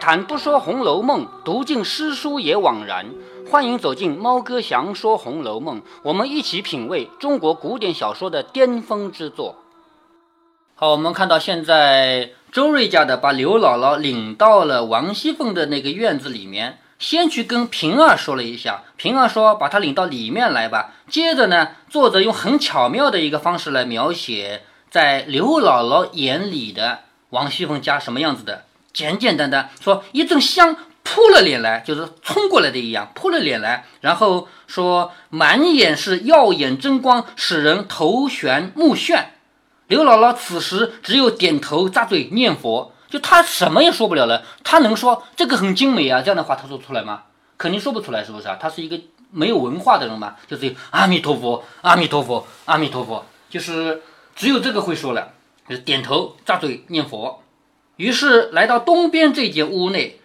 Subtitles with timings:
[0.00, 3.06] 谈不说《红楼梦》，读尽诗书也枉然。
[3.50, 9.56] 欢迎走进猫哥祥说《红楼梦》，我们一起品味中国古典小说的巅峰之作。
[10.74, 20.94] 好，我们看到现在周瑞家的把刘姥姥领到了王熙凤的那个院子里面，先去跟平儿说了一下，平儿说把她领到里面来吧。
[21.08, 28.64] 接着呢，作者用很巧妙的一个方式来描写在刘姥姥眼里的王熙凤家什么样子的。
[28.92, 39.26] 简简单单说，一阵香扑了脸来，就是冲过来的一样，扑了脸来，然后说满眼是耀眼真光，使人头眩目眩。
[39.86, 44.44] 刘姥姥此时只有点头咂嘴念佛，就她什么也说不了了。
[44.62, 46.20] 她能说这个很精美啊？
[46.20, 47.22] 这样的话她说出来吗？
[47.56, 48.58] 肯定说不出来，是不是啊？
[48.60, 54.02] 她是一个没有文化的人嘛，就是阿弥陀佛，阿弥陀佛，阿弥陀佛，就是
[54.36, 55.32] 只有这个会说了，
[55.66, 57.42] 就是点头咂嘴念佛。
[57.98, 60.20] 于是来到东边这间屋内，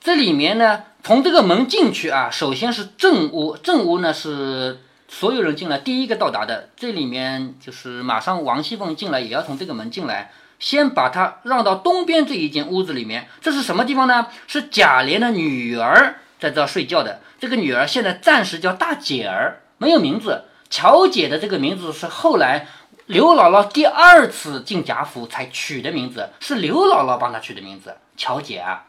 [0.00, 6.68] 这里面呢，从这个门进去啊，首先是正屋，正屋呢是所有人进来第一个到达的。
[6.76, 13.26] 这里面就是马上王熙凤进来也要从这个门进来，先把她让到东边这一间屋子里面。
[13.40, 14.28] 这是什么地方呢？
[14.46, 17.20] 是贾琏的女儿在这睡觉的。
[17.40, 20.44] 这个女儿现在暂时叫大姐儿，没有名字。
[20.70, 22.68] 乔姐的这个名字是后来。
[23.06, 28.86] 刘姥姥第二次进贾府才取的名字，是刘姥姥帮她取的名字，乔姐啊，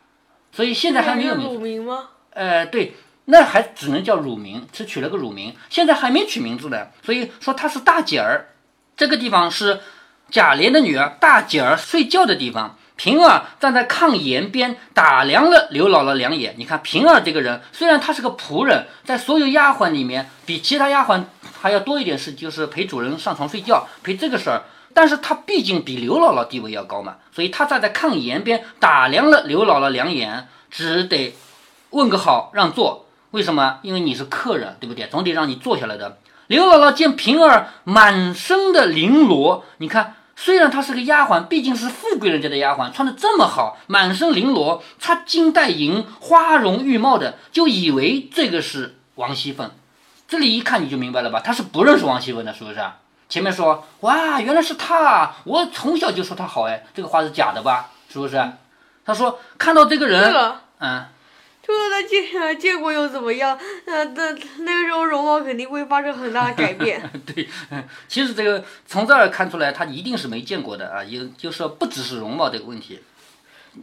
[0.52, 2.10] 所以现在还没有乳名吗？
[2.32, 2.95] 呃，对，
[3.26, 6.88] 那还只能叫乳名，只取了个乳名，现在还没取名字呢。
[7.04, 8.50] 所以说她是大姐儿。
[8.95, 9.82] 这个地方是
[10.32, 12.76] 贾琏的女儿大姐儿睡觉的地方。
[12.95, 16.56] 平儿站在炕沿边打量了刘姥姥两眼。
[16.58, 21.26] 你看平儿这个人，虽然她是个仆人，在所有丫鬟里面比其他丫鬟。
[21.60, 24.64] 还要多一点事，就是陪主人上床睡觉，陪这个事儿。
[24.94, 31.36] 但是他毕竟比刘姥姥地位要高嘛，所以他站在炕沿边打量了刘姥姥两眼，只得
[31.92, 33.06] 问个好，让座。
[33.32, 33.80] 为什么？
[33.84, 35.06] 因为你是客人，对不对？
[35.08, 36.17] 总得让你坐下来的。
[36.48, 49.70] 刘姥姥见平儿满身的绫罗，你看，虽然她是个丫鬟，毕竟是富贵人家的丫鬟，穿的这么好，满身绫罗，插金戴银，花容玉貌的，就以为这个是王熙凤。
[50.27, 51.39] 这里一看你就明白了吧？
[51.39, 52.80] 他是不认识王熙凤的，是不是？
[53.30, 57.92] 前面说哇，原来是他，我从小就说他好，哎，这个话是假的吧？
[58.10, 58.42] 是不是？
[59.05, 60.33] 他说看到这个人，
[60.80, 61.05] 嗯，
[61.61, 63.58] 就说他见见过又怎么样？
[63.86, 67.02] 呃，那那个时候容貌肯定会发生很大的改变。
[67.26, 67.48] 对，
[68.10, 73.02] 其实这个从这儿看出来，他一定是没见过的啊，也就是说不只是容貌这个问题，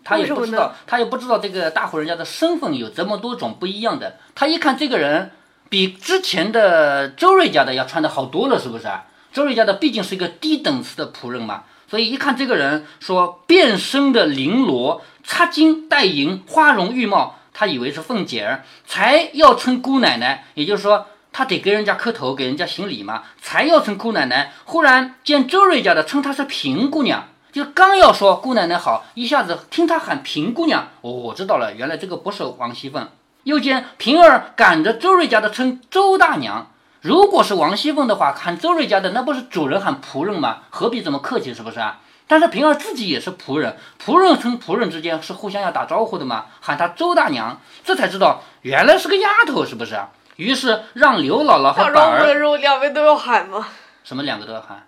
[0.02, 4.18] 他也不知道，他也不知道这个大户人家的身份有这么多种不一样的。
[4.34, 5.30] 他一看这个人。
[5.74, 8.86] 比之前的周瑞家的要穿的好多了，是不是？
[9.32, 20.44] 周瑞家的毕竟是一个低等次的仆人嘛，所以一看这个人说变身的绫罗、插金戴银、花容玉貌，他以为是凤姐儿，才要称姑奶奶。
[20.54, 24.52] 也就是说，他得给人家磕头，给人家行礼嘛，才要称姑奶奶。
[24.66, 33.08] 忽然见周瑞家的称她是平姑娘，就刚要说姑奶奶好，一下子听他喊平姑娘，哦，我知道了，原来这个不是王熙凤。
[33.44, 40.60] 又见平儿赶着周瑞家的称周大娘，如果是王熙凤的话，喊周瑞家的那不是主人喊仆人吗？
[40.70, 41.54] 何必这么客气？
[41.54, 42.00] 是不是啊？
[42.26, 50.08] 但是平儿自己也是仆人，仆人称仆人之间是互相要打招呼的嘛，喊她周大娘，这才知道原来是个丫头，是不是啊？
[50.36, 53.68] 于是让刘姥姥和板儿打招呼的时候两边都要喊吗？
[54.02, 54.86] 什么两个都要喊？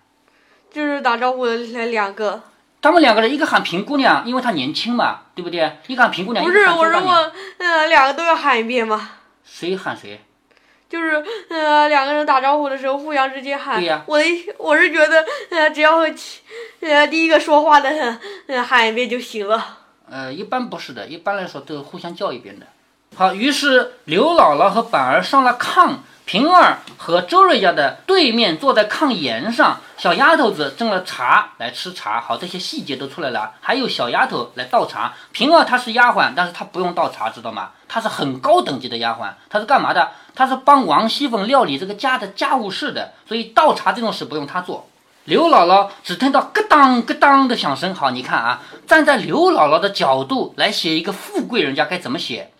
[0.71, 2.41] 就是打招呼的两个。
[2.81, 5.77] 他们两个人，一个喊平姑娘，因为她年轻嘛，对不对？
[5.87, 9.09] 一个喊平姑娘，不是我说我，呃，两个都要喊一遍吗？
[9.43, 10.21] 谁喊谁？
[10.87, 13.79] 就是呃，两个人打招呼的时候互相之间喊。
[13.79, 14.03] 对呀。
[14.05, 14.25] 我的
[14.57, 15.97] 我是觉得，呃，只要
[16.79, 17.89] 呃第一个说话的
[18.47, 19.79] 呃喊一遍就行了。
[20.09, 22.65] 呃，一般不是的，一般来说都互相叫一遍的。
[23.15, 25.95] 好，于是刘姥姥和板儿上了炕。
[26.27, 32.19] 平儿和周瑞家的对面坐在炕沿上，小丫头子蒸了茶来吃茶。
[32.19, 33.53] 好，这些细节都出来了。
[33.61, 35.13] 还有小丫头来倒茶。
[35.31, 37.69] 平儿她是丫鬟，但是她不用倒茶，知道吗？
[37.87, 39.29] 她是很高等级的丫鬟。
[39.49, 40.11] 她是干嘛的？
[40.35, 43.13] 她是帮王熙凤料理这个家的家务事的。
[43.25, 44.85] 所以倒茶这种事不用她做。
[45.23, 47.95] 刘姥姥只听到咯当咯当的响声。
[47.95, 52.51] 好，你看啊，站在刘姥姥的角度来写一个富贵人家该怎么写？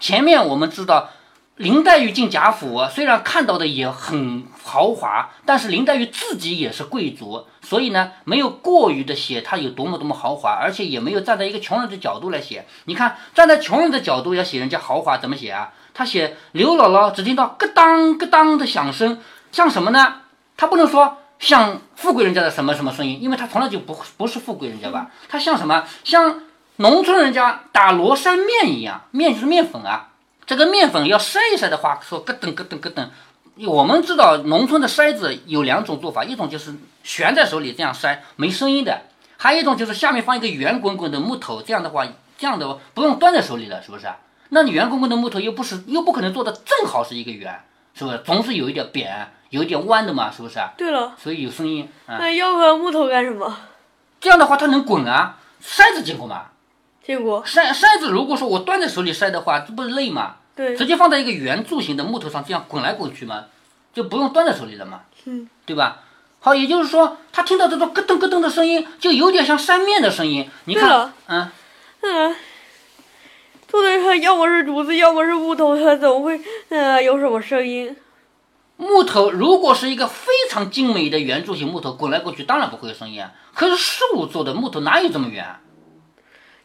[0.00, 1.10] 前面我们知道。
[1.56, 12.64] 林黛玉进贾府，虽然看到的也很豪华，但是林黛玉自己也是贵族，所以呢，没有过于的写她有多么多么豪华，而且也没有站在一个穷人的角度来写。
[12.86, 15.72] 你看，站在穷人的角度要写人家豪华，怎么写啊？
[15.92, 19.20] 他写刘姥姥只听到咯当咯当的响声，
[19.52, 20.22] 像什么呢？
[20.56, 25.10] 他不能说像富贵人家的什么什么声音，因为他从来就不不是富贵人家吧？
[25.28, 25.84] 他像什么？
[26.02, 26.40] 像
[26.76, 30.08] 农村人家打罗山面一样，面就是面粉啊。
[30.44, 33.08] 这个面粉要筛一筛的话，说咯噔咯噔咯噔。
[33.66, 38.92] 我们知道农村的筛子有两种做法，一种就是悬在手里这样筛，没声音的；
[39.36, 42.06] 还有一种就是下面放一个圆滚滚的木头，这样的话，
[42.38, 44.06] 这样的不用端在手里了，是不是？
[44.48, 47.62] 那你圆滚滚的木头又不是又不可能做的正好是一个圆，
[47.94, 48.18] 是不是？
[48.24, 50.58] 总是有一点扁，有一点弯的嘛，是不是？
[50.76, 51.88] 对了，所以有声音。
[52.06, 53.54] 嗯，那要个木头干什么？
[54.20, 55.38] 这样的话它能滚啊。
[55.62, 56.46] 筛子见过吗？
[57.04, 57.44] 见过。
[57.44, 60.36] 筛筛子如果说我端在手里筛的话，这不是累吗？
[60.54, 60.76] 对。
[60.76, 63.44] 直接放在一个圆柱形的木头上，这样滚来滚去吗，
[63.92, 65.00] 就不用端在手里了嘛。
[65.24, 65.48] 嗯。
[65.66, 66.00] 对吧？
[66.40, 70.50] 好，也就是说，他听到这种咯噔咯噔的声音，就有点像扇面的声音。
[70.64, 71.48] 你看，嗯
[72.00, 72.34] 嗯，
[73.68, 76.40] 做的要么是竹子，要么是木头，它怎么会
[76.70, 77.96] 嗯有什么声音？
[78.76, 83.30] 木头如果是一个非常精美的圆柱形木头，滚来滚去，当然不会有声音啊。
[83.54, 85.46] 可是树做的木头哪有这么圆？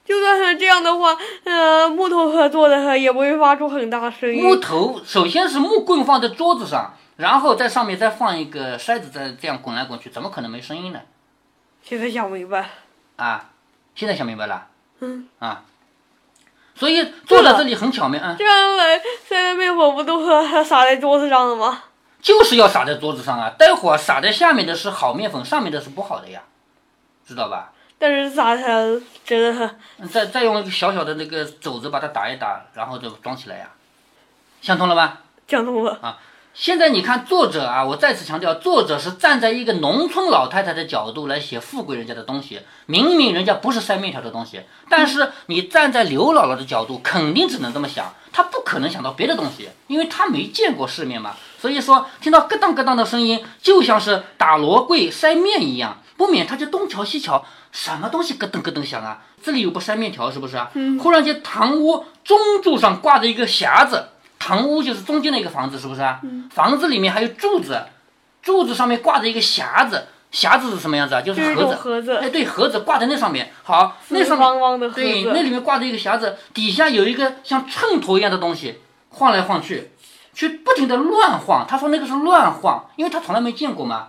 [0.07, 4.41] 就算是这样的话，呃，木头做的也不会发出很大声音。
[4.41, 11.01] 木头首先是木棍放在桌子上，然后在上面再放一个筛子，再这样滚来滚去，怎么可能没声音呢？
[11.83, 12.69] 现在想明白。
[13.17, 13.49] 啊，
[13.95, 14.67] 现在想明白了。
[15.01, 15.27] 嗯。
[15.39, 15.63] 啊。
[16.73, 18.35] 所以坐在这里很巧妙啊。
[18.37, 20.23] 这样来，现在面粉不都
[20.63, 21.83] 撒在桌子上了吗？
[22.21, 23.53] 就是要撒在桌子上啊！
[23.57, 26.43] 待会儿撒在下面的是好面粉，上面的是不好的呀。
[27.25, 27.73] 知道吧？
[27.99, 28.63] 但是撒它
[29.25, 29.75] 真的，
[30.11, 33.69] 再再用一个小小的那个肘子把它打一打，然后就装起来呀，
[34.61, 35.21] 想通了吧？
[35.47, 36.19] 想通了啊！
[36.53, 42.61] 现在你看作者啊，我再次强调，作者是站在一个农村老太太的角度来写富贵人家的东西。
[42.87, 51.35] 明明人家不是塞面条的东西，但是你站在刘姥姥的角度，肯定只能这么想，她不可能想到别的东西，因为她没见过世面嘛。
[51.59, 55.99] 所以说，听到咯当咯当的声音，就像是打锣柜筛面一样。
[56.17, 57.45] 不免她就东瞧西瞧，
[57.77, 59.21] 什么东西咯噔咯噔响啊？
[59.39, 60.59] 这里有不筛面条是不是？
[60.73, 60.97] 嗯。
[60.97, 64.03] 忽然间，堂屋中柱上挂着一个匣子，
[64.39, 66.01] 堂屋就是中间的一个房子，是不是？
[66.23, 66.49] 嗯。
[66.51, 67.79] 房子里面还有柱子，
[68.41, 71.21] 柱子上面挂着一个匣子，匣子是什么样子啊？
[71.21, 71.75] 就是盒子。
[71.75, 72.17] 盒子。
[72.17, 73.53] 哎，对，盒子挂在那上面。
[73.61, 74.39] 好，那上面。
[74.39, 75.01] 方方的盒子。
[75.01, 79.91] 对，那里面挂着一个匣子，底下有一个像秤砣一样的东西，晃来晃去，
[80.33, 81.63] 去不停的乱晃。
[81.69, 84.07] 他说那个是乱晃，因为他从来没见过嘛。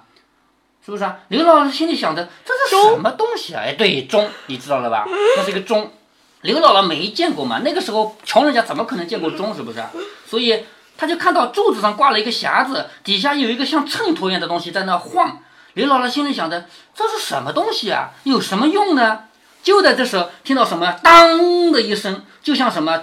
[0.88, 1.18] 是不是啊？
[1.28, 3.60] 刘姥姥心里想着这是什么东西啊？
[3.62, 5.04] 哎，对，钟，你知道了吧？
[5.36, 5.92] 那是一个钟。
[6.40, 7.60] 刘姥姥没见过嘛？
[7.62, 9.54] 那个时候穷人家怎么可能见过钟？
[9.54, 9.84] 是不是？
[10.26, 10.64] 所以
[10.96, 15.42] 他就看到柱子上挂了一个匣子，底下有一个像秤砣一样的东西在那晃。
[15.74, 16.64] 刘姥姥心里想着
[16.94, 18.12] 这是什么东西啊？
[18.22, 19.24] 有什么用呢？
[19.62, 23.02] 就在这时候，听到什么当的一声，就像什么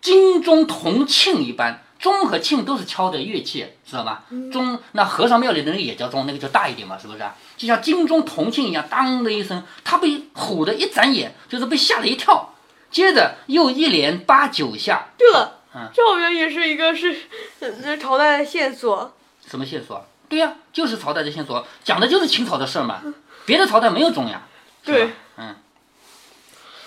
[0.00, 1.82] 金钟铜磬一般。
[1.98, 4.22] 钟和磬都是敲的乐器，知道吗？
[4.52, 7.20] 钟那和尚庙里的那个也叫钟，那个就大一点嘛，是不是？
[7.56, 12.54] 就像金钟铜磬一样，当的一声，他被唬的一眨眼，就是被吓了一跳。
[12.90, 15.08] 接着又一连八九下。
[15.16, 17.16] 对了，嗯，这好像也是一个是
[17.60, 19.14] 那朝代的线索。
[19.48, 20.06] 什么线索？
[20.28, 23.02] 对呀，就是朝代的线索，讲的就是清朝的事儿嘛。
[23.46, 24.42] 别的朝代没有钟呀。
[24.84, 25.56] 对，嗯。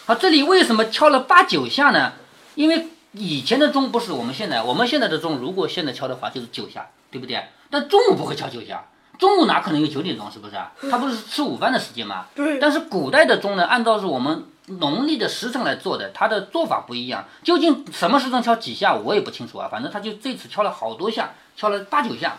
[0.05, 2.13] 好，这里为什么敲了八九下呢？
[2.53, 2.89] 因为。
[3.11, 7.43] 以前的钟不是我们现在，我们现在的钟如果现在敲的话就是九下，对不对？
[7.69, 8.85] 但中午不会敲九下，
[9.17, 10.71] 中午哪可能有九点钟，是不是啊？
[10.91, 12.25] 它不是吃午饭的时间吗？
[12.35, 12.59] 对。
[12.59, 17.25] 但是古代的钟呢，按照是我们农历的时辰来做的，它的做法不一样。
[17.43, 19.67] 究竟什么时辰敲几下，我也不清楚啊。
[19.71, 22.37] 反正他就这次敲了好多下，敲了八九下。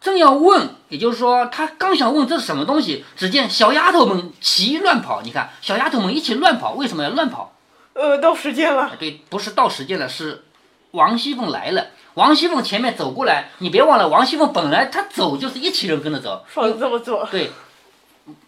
[0.00, 5.22] 正要问，也就是说他刚想问这是什么东西，只见小丫头们齐乱跑。
[5.22, 7.53] 你看，小丫头们一起乱跑，为什么要乱跑？
[7.94, 8.92] 呃，到时间了。
[8.98, 10.44] 对，不是到时间了，是
[10.90, 11.86] 王熙凤来了。
[12.14, 16.44] 王熙凤前面走过来，你别忘了，王熙凤本来她走就是一群人跟着走。
[16.52, 17.26] 算的这么准。
[17.30, 17.50] 对，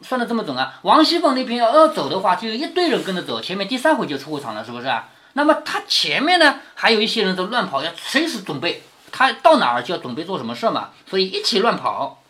[0.03, 0.79] 算的这么准啊！
[0.83, 5.09] 王熙凤那边要要走的话，就有一堆人跟着走，前面第三回就出过场了，是不是啊？
[5.33, 12.23] 那么她前面呢，还有一些人在乱跑，要随时准备，她到哪儿就要准备做什么事嘛，所以一起乱跑。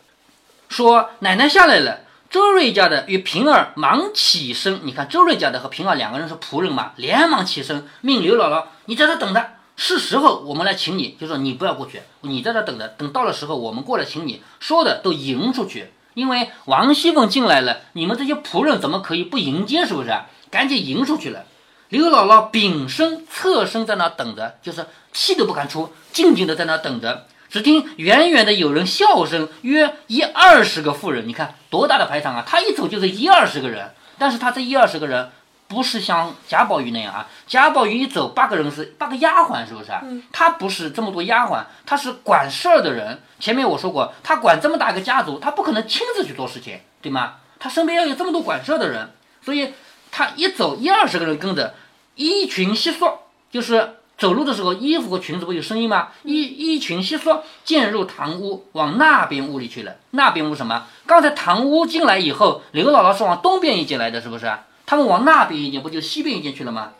[0.68, 2.00] 说奶奶下来了。
[2.36, 14.42] 周瑞家的与平儿忙起身，你看周瑞家的和平儿两个人是仆人嘛，连忙起身命刘姥姥：“你在这等着，是时候我们来请你。”就说你不要过去，你在这等着，等到了时候我们过来请你。
[14.60, 19.86] 说的都迎出去，因为王熙凤进来了，你们这些仆人怎么可以不迎接？
[19.86, 20.14] 是不是？
[20.50, 21.44] 赶紧迎出去了。
[21.88, 27.28] 刘姥姥屏身侧身在那等着，就是气都不敢出，静静的在那等着。
[27.48, 32.44] 只听远远的有人笑声，约一二十个妇人，你看多大的排场啊！
[32.46, 35.30] 他一走就是一二十个人，但是他这一二十个人
[35.68, 40.02] 不是像贾宝玉那样啊，贾宝玉一走八个人是八个丫鬟，是不是啊？
[40.32, 43.22] 他不是这么多丫鬟，他是管事儿的人。
[43.38, 47.34] 前面我说过，他管这么大一个家族，他不可能亲自去做事情，对吗？
[47.58, 49.10] 他身边要有这么多管事儿的人，
[49.42, 49.74] 所以。
[50.08, 51.74] 他一走一二十个人跟着，
[52.14, 56.08] 一群悉索，就是走路的时候衣服和裙子不有声音吗？
[56.22, 59.96] 衣衣裙悉索进入堂屋，往那边屋里去了。
[60.12, 60.86] 那边屋什么？
[61.04, 64.50] 刚才堂屋进来以后，刘姥姥是往东边一间来的，是不是？
[64.86, 66.92] 他们往那边一间，不就西边一间去了吗？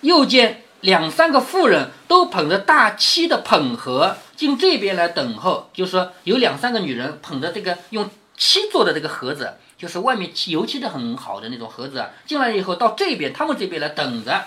[0.00, 14.42] 又见两三个妇人都捧着大漆的捧盒进这边来等候，就是说有两三个女人捧着这个用漆做的这个盒子，就是外面漆油漆的很好的那种盒子啊，进来以后到这边他们这边来等着。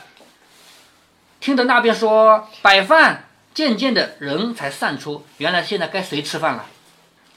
[1.46, 6.66] 听着那边说摆饭，渐渐的人才散出，原来现在该谁吃饭了？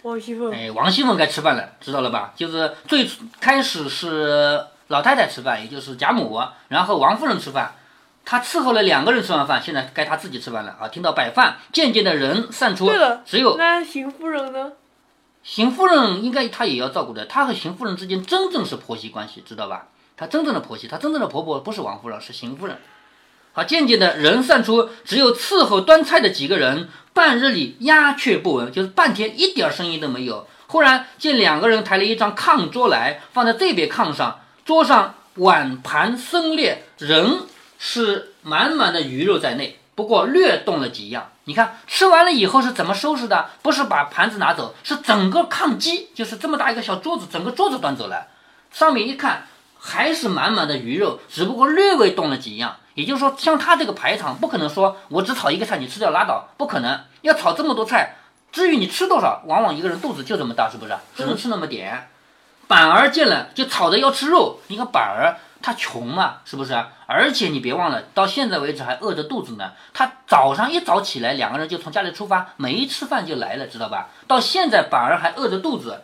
[0.00, 2.32] 王熙凤，哎，王熙凤该吃饭了，知道了吧？
[2.34, 3.06] 就是最
[3.38, 7.74] 开始是老太太吃饭，也就是贾母，然后王夫人吃饭，
[8.24, 10.88] 她伺候了两个人吃完饭，现在该她自己吃饭了啊！
[10.88, 12.90] 听到摆饭，渐渐的人散出
[13.26, 14.72] 只有那邢夫人呢？
[15.42, 19.88] 邢夫人应该她也要照顾的，她和邢夫人之间真正是婆媳关系，知道吧？
[20.16, 22.78] 她真正的婆媳，她真正的婆婆不是王夫人，是邢夫人。
[23.58, 30.46] 啊，渐渐的人散出，只有伺候端菜的几个人，半日里鸦雀不闻，就是半天一点声音都没有。
[30.68, 37.40] 忽然见两个人抬了一张炕桌来，放在这边炕上，桌上碗盘森列，人
[37.80, 41.32] 是满满的鱼肉在内，不过略动了几样。
[41.42, 43.50] 你看吃完了以后是怎么收拾的？
[43.60, 48.28] 不是把盘子拿走，是整个炕基，就是这么大一个小桌子，整个桌子端走了。
[48.70, 49.48] 上面一看
[49.80, 52.76] 还是满满的鱼肉，只不过略微动了几样。
[52.98, 56.98] 也就是说，像他这个排场，不可能说我只炒一个菜，你吃掉拉倒，不可能。
[57.22, 58.16] 要炒这么多菜，
[58.50, 60.92] 至于你吃多少，往往一个人肚子就这么大，是不是？
[61.14, 62.08] 只能吃那么点。
[62.66, 66.74] 板儿见了就吵着要吃肉，你看板儿他穷嘛，是不是？
[67.06, 69.70] 而且你别忘了，到现在为止还饿着肚子呢。
[69.94, 74.08] 他早上一早起来，两个人就从家里出发，没吃饭就来了，知道吧？
[74.26, 76.02] 到现在板儿还饿着肚子，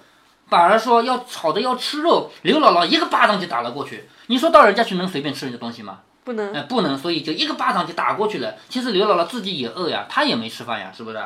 [0.49, 4.09] 板儿说要吵着要吃肉，刘姥姥一个巴掌就打了过去。
[4.29, 5.99] 你说到人家去能随便吃人家东西吗？
[6.25, 8.55] 不能哎，不能，所以就一个巴掌就打过去了。
[8.69, 11.19] 其实刘姥姥自己也饿呀，她也没吃饭呀，是不是？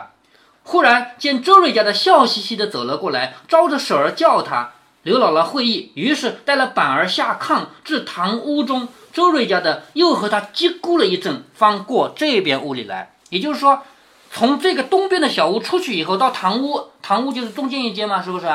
[0.65, 4.73] 忽然见周瑞家的笑嘻嘻的走了过来，招着手儿叫他。
[5.05, 8.89] 刘姥姥会意，于是带了板儿下炕至堂屋中。
[9.13, 13.15] 周瑞家的又和他叽咕了一阵，方过这边屋里来。
[13.31, 13.83] 也就是说，
[14.31, 18.47] 从这个东边的小屋出去以后，到堂屋，堂屋就是中间一间嘛，是不是？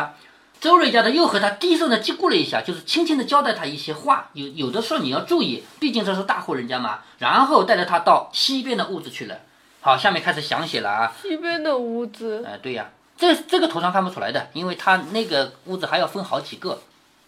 [0.64, 4.30] 周瑞家的又和他低声的嘀咕了一下，就是轻轻的交代他一些话。
[4.32, 7.00] 有有的时候你要注意，毕竟这是大户人家嘛。
[7.18, 9.40] 然后带着他到西边的屋子去了。
[9.82, 11.12] 好，下面开始详写了啊。
[11.22, 16.80] 西边的屋子，哎，对呀，这这个图上看不出来的，因为他那个屋子还要分好几个。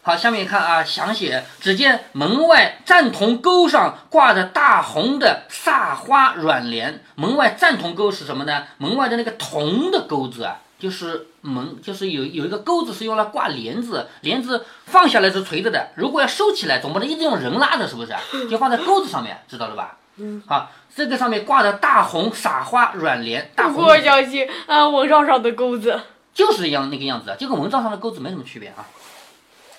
[0.01, 7.03] 好，下面看啊，详写，只见门外赞同钩上挂着大红的萨花软帘。
[7.15, 8.63] 门外赞同钩是什么呢？
[8.77, 18.13] 门外的那个铜的钩子啊，就是门，就是有有一个钩子是用来挂帘子，帘子放下来是垂着的，如果要收起来，总不能一直用人拉着，是不是？
[18.49, 19.97] 就放在钩子上面，知道了吧？
[20.17, 26.01] 嗯，好，这个上面挂着大红撒花软帘，大红不过相信啊，蚊帐上的钩子，
[26.33, 28.85] 就是一样那个样子啊，就跟蚊帐上的钩子没什么区别啊，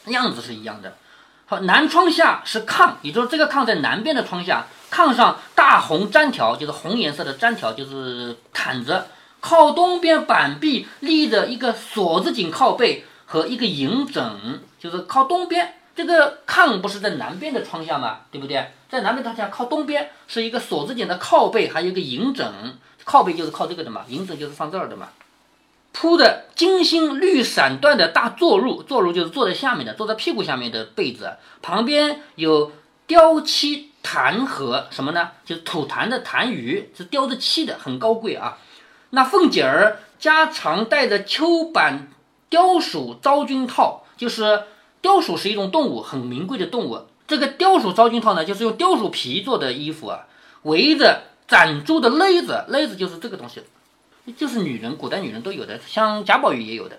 [0.07, 0.95] 样子是一样的。
[1.45, 9.05] 好，南窗下是炕，也就是这个炕在南边的窗下，炕上大红毡条，就是红颜色的毡条，就是毯子。
[9.49, 15.75] 靠东边板壁立着一个锁子井靠背和一个银枕，就是靠东边。
[15.95, 18.23] 这个炕不是在南边的窗下吗？
[18.33, 18.73] 对不对？
[18.89, 22.53] 在南边窗下靠东边是一个锁子井的靠背，还有一个银枕。
[23.05, 25.11] 靠背就是靠这个的嘛，银枕就是放这儿的嘛。
[25.93, 32.73] 铺的金星绿闪缎的大坐褥，坐褥就是坐在下面的，坐在屁股下面的被子，旁边有
[33.07, 35.31] 雕漆檀盒，什么呢？
[35.45, 38.59] 就是吐痰的痰盂，是雕着漆的，很高贵啊。
[39.17, 42.09] 那凤姐儿家常带着秋板
[42.51, 44.65] 雕鼠昭君套，就是
[45.01, 47.07] 雕鼠是一种动物，很名贵的动物。
[47.27, 50.27] 这个雕鼠昭君套呢，就是用雕鼠皮做的衣服啊，
[50.65, 53.63] 围着攒珠的勒子，勒子就是这个东西。
[54.37, 56.99] 就是女人，古代女人都有的，像贾宝玉也有的。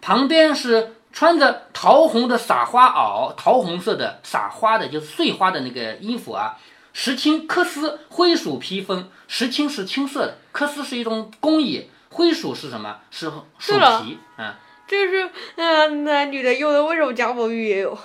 [0.00, 6.58] 旁边是穿着桃红的撒花袄，桃红色的撒花的，就是碎花的那个衣服啊。
[6.92, 12.98] 石青缂丝灰鼠披风，石青是青色的，缂丝是一种工艺，灰鼠是什么？
[13.10, 13.70] 是鼠
[14.04, 17.96] 皮啊、这是嗯那女的用的，为什么贾宝玉也有？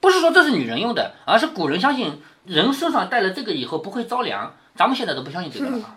[0.00, 4.54] 不是说这是女人用的，而是古人相信人身上带了这个以后不会着凉。
[4.76, 5.96] 咱们现在都不相信这个了啊。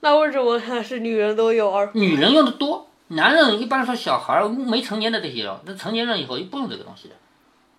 [0.00, 7.14] 那为什么是女人都有而女人用的多，男人一般说小孩儿没成年的这些人，那成年人以后就不用这个东西的。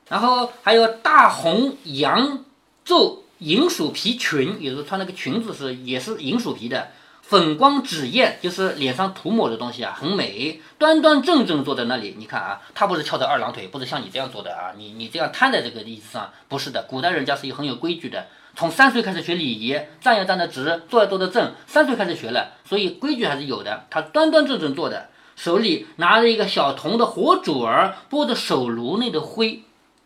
[0.09, 2.45] 然后还有大红羊
[2.85, 12.15] 皱银鼠皮裙，也就是穿那个裙子是也是银鼠皮的，粉光纸砚，就是脸上涂抹的东西啊，很美，端端正正坐在那里。
[12.17, 16.83] 你看啊，他不是翘着二郎腿，不是像你这样坐的啊，你你这样瘫在这个椅子上，不是的。
[16.83, 23.85] 古代人家是有很有规矩的，从三岁开始学礼仪，站要站得直，坐要坐得正，三岁开始学了，所以规矩还是有的。
[23.89, 29.63] 他端端正正坐的，手里拿着一个小铜的火煮儿，拨着手炉内的灰。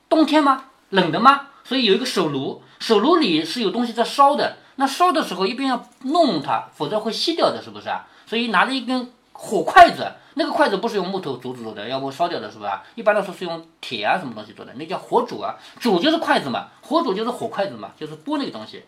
[0.10, 0.66] 冬天吗？
[0.90, 1.48] 冷的吗？
[1.68, 4.58] 所以有一个手炉，手炉里是有东西在烧的。
[4.78, 8.08] 那烧的时候一定要弄它，否则会熄掉的，是不是啊？
[8.26, 12.84] 所以拿着一根火筷子，那个筷子不是用木头竹子做的，要不烧掉的，是吧？
[12.96, 18.86] 一般来说是用铁啊什么东西做的，那叫火煮啊，煮就是筷子嘛，火煮就是火筷子嘛，就是拨那个东西。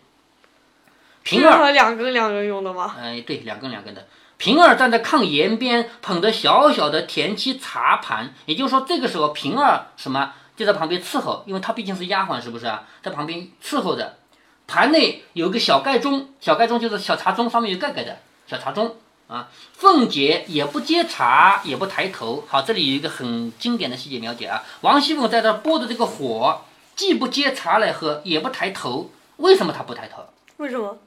[1.22, 2.96] 平儿，两根两根用的吗？
[2.98, 4.06] 哎，对，两根两根的。
[4.38, 12.86] 平儿站在炕沿边，捧着小小的田七茶盘，也就是说，这个时候平儿什么就在旁边伺候，因为她毕竟是丫鬟，是不是啊？
[13.02, 14.18] 在旁边伺候着。
[14.66, 18.92] 盘内有个小盖钟，小盖钟就是小茶盅，上面有盖盖的小茶盅
[19.26, 19.48] 啊。
[19.72, 22.44] 凤姐也不接茶，也不抬头。
[22.46, 24.62] 好，这里有一个很经典的细节描写啊。
[24.82, 26.60] 王熙凤在这拨的这个火，
[26.94, 29.10] 既不接茶来喝，也不抬头。
[29.38, 30.22] 为什么她不抬头？
[30.58, 30.98] 为什么？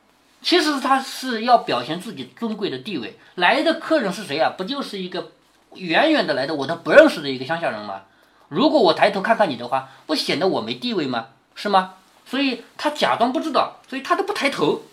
[0.42, 3.20] 其实她是要表现自己尊贵的地位。
[3.36, 4.56] 来的客人是谁啊？
[4.58, 5.32] 不就是一个
[5.76, 8.02] 远远的来的我都不认识的一个乡下人吗？
[8.54, 11.26] 如果我抬头看看你的话，不显得我没地位吗？
[11.56, 11.94] 是吗？
[12.26, 14.84] 所以他假装不知道，所以他都不抬头，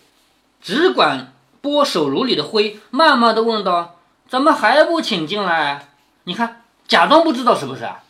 [0.63, 3.97] 只管拨手炉里的灰，慢慢的问道
[4.29, 5.89] ：“怎么还不请进来？”
[6.25, 8.01] 你看，假装不知道是不是啊？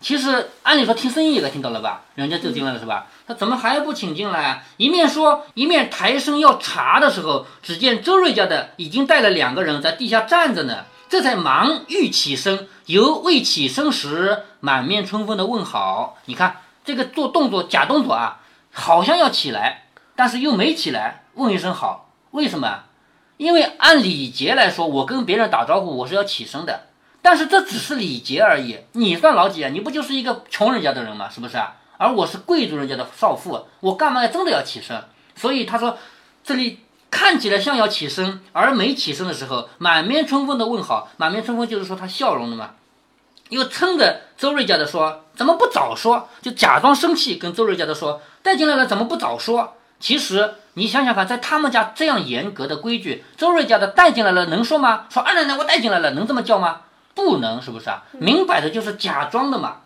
[0.00, 2.02] 其实按理说听声音也该听到了吧？
[2.14, 3.06] 人家就进来了是吧？
[3.26, 4.64] 他怎么还不请进来？
[4.76, 16.16] 一面说，一面抬身要查的时候，只见周瑞家的已经带了两个人在地下站着呢，这才忙欲起身，犹未起身时，满面春风的问好。
[16.26, 18.40] 你看这个做动作假动作啊。
[18.72, 22.84] 好像要起来，但是又没起来，问一声好，为什么？
[23.36, 26.86] 因为按礼节来说，我跟别人打招呼，我是要起身的。
[27.20, 28.78] 但是这只是礼节而已。
[28.92, 29.68] 你算老几啊？
[29.70, 31.28] 你不就是一个穷人家的人吗？
[31.28, 31.74] 是不是啊？
[31.96, 35.02] 而我是贵族人家的少妇，我干嘛要真的要起身？
[35.34, 35.98] 所以他说，
[36.44, 36.78] 这里
[37.10, 42.70] 看起来像要起身，而没起身的时候，满面春风的问好，满面春风就是说他笑容的嘛。
[43.48, 55.06] 又撑着周瑞家的说：“怎么不早说？”就假装生气，跟周瑞家的说：“带进来了，怎么不早说？”其实你想想看，在他们家这样严格的规矩，周瑞家的带进来了能说吗？
[55.10, 56.82] 说二奶奶我带进来了，能这么叫吗？
[57.14, 58.04] 不能，是不是啊？
[58.12, 59.78] 明摆着就是假装的嘛。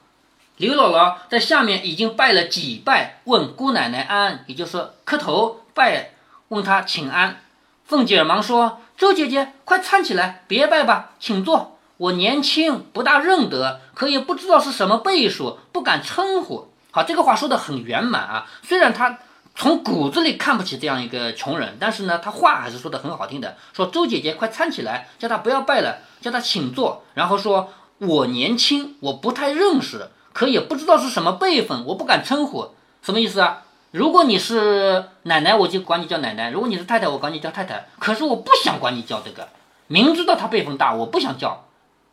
[0.58, 6.10] 刘姥姥在下面已经拜了几拜，问姑奶奶安，也就是磕头拜，
[6.54, 7.40] 问她请安。
[7.84, 16.68] 凤姐忙说：“周姐姐，快搀起来，别拜吧，请坐。”我年轻不大认得，可也不知道是什么辈数，不敢称呼。
[16.90, 18.46] 好，这个话说的很圆满啊。
[18.62, 19.18] 虽然他
[19.54, 23.56] 从骨子里看不起这样一个穷人，但是呢，他话还是说的很好听的。
[23.72, 27.04] 说周姐姐快搀起来，叫他不要拜了，叫他请坐。
[27.14, 32.70] 然后说我年轻，我不太认识，可也不知道是什么辈分，我不敢称呼。
[33.02, 33.62] 什么意思啊？
[33.94, 37.86] 如果你是奶奶，我就管你叫奶奶；如果你是太太，我管你叫太太。
[38.00, 39.46] 可是我不想管你叫这个，
[39.86, 41.66] 明知道他辈分大，我不想叫。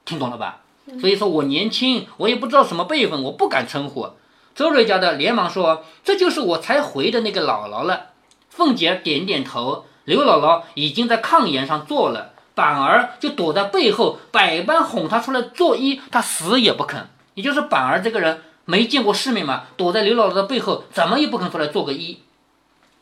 [0.06, 0.60] 听懂了吧？
[1.00, 4.10] 所以说我年轻，我也不知道什么辈分，我不敢称呼。
[4.54, 8.10] 周瑞家的连忙说：“这就是我才回的那个姥姥了。”
[8.52, 9.86] 凤姐点点头。
[10.04, 17.10] 刘姥姥已经在炕沿上坐了，板儿就躲在背后，百般哄她出来作揖，她死也不肯。
[17.34, 18.42] 也就是板儿这个人
[18.72, 22.20] 没见过世面嘛，躲在刘姥姥的背后，怎么也不肯出来做个揖。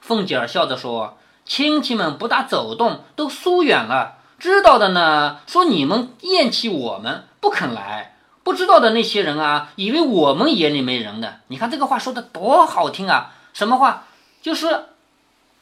[0.02, 11.36] 凤姐儿笑着说：“亲戚们不大走动，都疏远了。”知道的呢，说你们厌弃我们，不肯来；不知道的那些人啊，以为我们眼里没人呢。
[11.50, 13.36] 你看这个话说的多好听啊！
[13.54, 14.06] 什么话？
[14.42, 14.86] 就是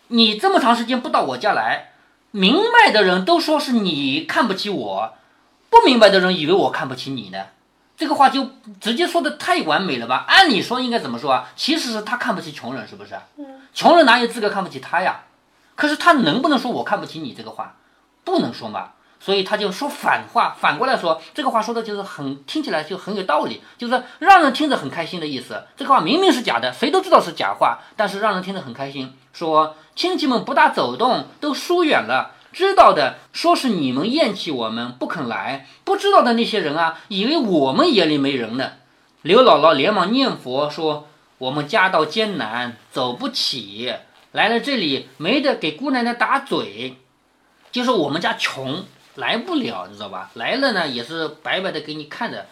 [0.07, 1.91] 你这么长时间不到我家来，
[2.31, 5.13] 明白的人都说是你看不起我，
[5.69, 7.39] 不明白的人以为我看不起你呢。
[7.97, 8.47] 这个话就
[8.79, 10.23] 直接说的太完美了吧？
[10.27, 11.49] 按理说应该怎么说啊？
[11.55, 13.15] 其实是他看不起穷人，是不是？
[13.73, 15.21] 穷人哪有资格看不起他呀？
[15.75, 17.75] 可是他能不能说我看不起你这个话？
[18.23, 25.63] 不能说嘛，所以他就说反话，反过来说这个话说的就是很听起来就很有道理，就是让人听着很开心的意思。
[25.75, 29.13] 这个话明明是假的，谁都知道是假话，但是让人听着很开心。
[29.33, 38.71] 说亲戚们不大走动，都疏远了，知道的说是你们厌弃我们不肯来，不知道的那些人啊，以为我们眼里没人呢。
[39.21, 43.93] 刘姥姥连忙念佛说：“我们家道艰难，走不起，
[44.31, 46.97] 来了这里没得给姑奶奶打嘴。”
[47.71, 50.31] 就是我们家穷来不了，你知道吧？
[50.33, 52.47] 来了呢也是白白的给你看的，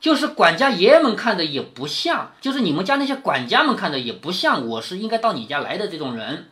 [0.00, 6.48] 就是管家爷们看的也不像，就是你们家那些管家们看的也不像，我是应该到你家来的这种人。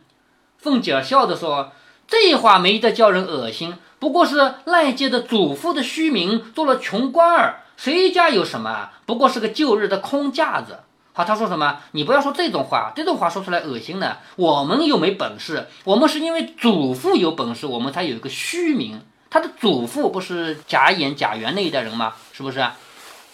[0.59, 1.71] 凤姐笑着说
[2.07, 7.63] ：“这话没得叫人恶心，不过是赖家的祖父的虚名，做了穷官儿。
[7.77, 8.89] 谁家有什么？
[9.05, 10.79] 不过是个旧日的空架子。
[11.13, 11.79] 好，他说什么？
[11.91, 14.17] 你不要说这种话，这种话说出来恶心的。
[14.35, 19.01] 我们又没本事，我们是因为祖父有本事，我们才有一个虚名。
[19.29, 22.13] 他的祖父不是贾演、贾元那一代人吗？
[22.31, 22.65] 是不是？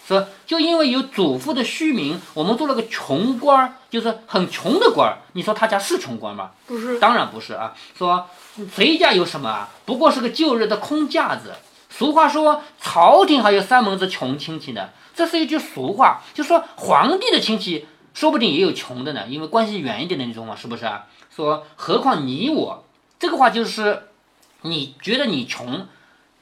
[0.06, 5.18] 说就因为有祖父的虚名，我们做了个穷官儿，就是很穷的官儿。
[5.32, 6.50] 你说他家是穷官吗？
[6.66, 7.72] 不是，当然不是啊。
[7.96, 8.28] 说
[8.74, 9.68] 谁家有什么啊？
[9.84, 11.54] 不过是个旧日的空架子。
[11.88, 14.88] 俗话说，朝廷还有三门子穷亲戚呢。
[15.14, 21.06] 这是一句俗话，就说皇帝的亲戚说不定也有穷的呢，因为关系远一点的那种嘛，是不是啊？
[21.34, 22.84] 说何况你我，
[23.20, 24.08] 这个话就是
[24.62, 25.86] 你觉得你穷，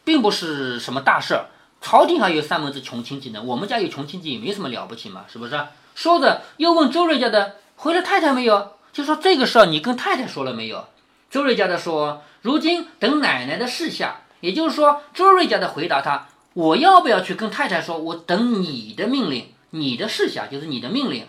[0.03, 1.47] 并不是什么大事儿。
[1.81, 5.59] 朝廷还有三门子穷亲戚呢，我们家有穷亲戚也没什么了不起嘛，是不是？
[5.95, 10.87] 说着又问周瑞家的回了太太没有，就说这个事儿你跟太太说了没有？
[11.31, 14.23] 周瑞家的说，如今等奶奶的示下。
[14.41, 17.99] 也就是说，周瑞家的回答他，我要不要去跟太太说？
[17.99, 21.27] 我等你的命令，你的示下就是你的命令。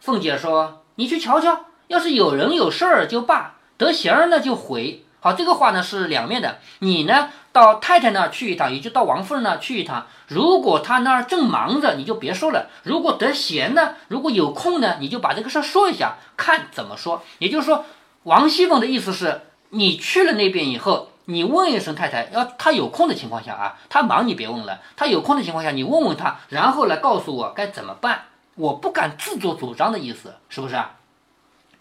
[0.00, 5.04] 凤姐说，你去瞧瞧，要是有人有事儿就罢，得闲儿呢就回。
[5.28, 6.56] 好，这个话呢是两面的。
[6.78, 10.06] 你呢到太太那儿去一趟，也就到王夫人那儿去一趟。
[10.28, 17.22] 如果她那儿正忙着，你就别说了；如果得闲呢，如果有空呢，你就把这个事儿说一下，看怎么说。
[17.40, 17.84] 也就是说，
[18.22, 24.80] 王熙凤的意思是你去了那边以后，你问一声太太，要她有空的情况下啊，她忙你别问了。
[24.96, 28.22] 她有空的情况下，你问问他，然后来告诉我该怎么办。
[28.54, 30.92] 我不敢自作主张的意思，是不是啊？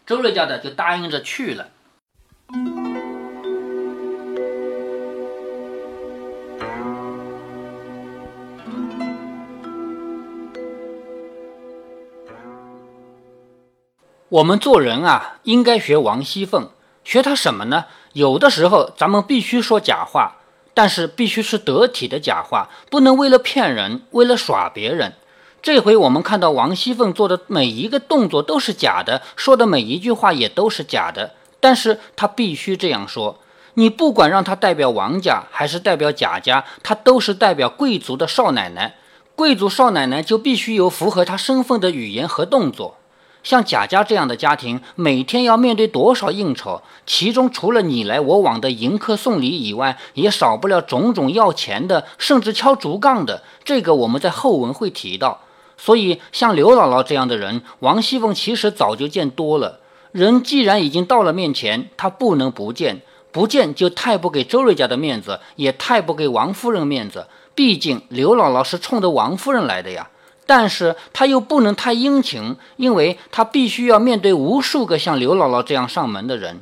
[0.06, 1.70] 周瑞家的就答应着去了。
[14.30, 16.68] 我们做人啊，应该学王熙凤，
[17.06, 17.86] 学她什么呢？
[18.12, 20.36] 有的时候咱们必须说假话，
[20.74, 25.13] 但是必须是得体的假话，不能为了骗人，为了耍别人。
[25.62, 33.40] 这回我们看到王熙凤做的每一个动作都是假的，说的每一句话也都是假的，但是她必须这样说。
[33.76, 38.96] 你不管让她代表王家还是代表贾家，她都是代表贵族的少奶奶。
[39.38, 42.97] 贵族少奶奶就必须有符合她身份的语言和动作。
[43.48, 46.82] 像贾家这样的家庭，每天要面对多少应酬？
[47.06, 53.44] 其中除了你来我往的迎客送礼以外，也少不了种种要钱的，甚至敲竹杠的。
[53.64, 55.40] 这个我们在后文会提到。
[55.78, 59.80] 所以，像刘姥姥这样的人，王熙凤其实早就见多了。
[60.12, 67.28] 人既然已经到了面前，她不能不见，不见就太不给周瑞家的面子，也太不给王夫人面子。
[67.56, 70.10] 毕竟刘姥姥是冲着王夫人来的呀。
[70.48, 76.62] 但是他又不能太殷勤，因为他必须要面对无数个像刘姥姥这样上门的人。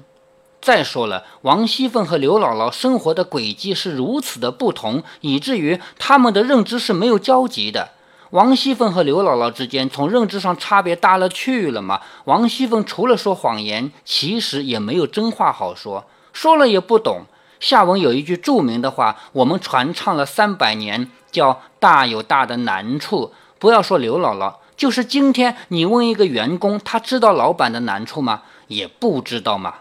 [0.59, 7.91] 再说了，王熙凤和刘姥姥生活的轨迹是如此的不同，以至于他们的认知是没有交集的。
[8.31, 12.01] 王熙凤和刘姥姥之间从认知上差别大了去了嘛？
[12.23, 17.21] 王熙凤除了说谎言，其实也没有真话好说，说了也不懂。
[17.59, 23.31] 下文有一句著名的话，我们传唱了三百年，叫“大有大的难处”。
[23.59, 28.41] 不要说刘姥姥，就是今天你问一个员工，他知道老板的难处吗？
[28.67, 29.75] 也不知道嘛。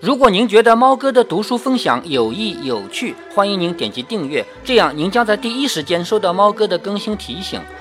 [0.00, 7.60] 如果您觉得猫哥的读书分享有益有趣，欢迎您点击订阅，这样您将在第一时间收到猫哥的更新提醒。